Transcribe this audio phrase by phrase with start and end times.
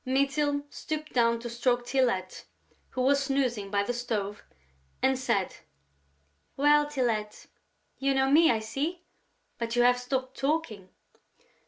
[0.03, 2.45] Mytyl stooped down to stroke Tylette,
[2.89, 4.41] who was snoozing by the stove,
[4.99, 5.57] and said:
[6.57, 7.45] "Well, Tylette?...
[7.99, 9.03] You know me, I see,
[9.59, 10.89] but you have stopped talking."